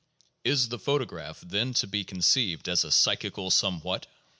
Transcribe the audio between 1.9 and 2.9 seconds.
conceived as